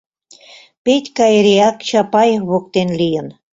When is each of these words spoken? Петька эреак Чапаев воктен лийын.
Петька 0.83 1.25
эреак 1.37 1.77
Чапаев 1.87 2.43
воктен 2.49 2.89
лийын. 2.99 3.27